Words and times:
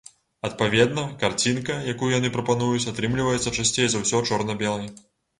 Адпаведна, 0.47 1.01
карцінка, 1.23 1.75
якую 1.93 2.09
яны 2.13 2.31
прапануюць, 2.37 2.85
атрымліваецца 2.93 3.53
часцей 3.57 3.87
за 3.95 4.01
ўсё 4.05 4.23
чорна-белай. 4.31 4.89